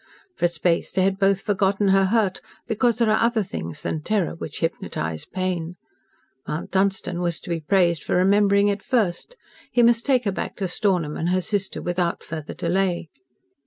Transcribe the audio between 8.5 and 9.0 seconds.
it